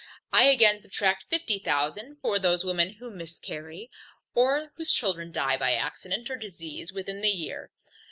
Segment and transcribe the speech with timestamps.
[0.33, 3.91] I again subtract fifty thousand, for those women who miscarry,
[4.33, 7.69] or whose children die by accident or disease within the year.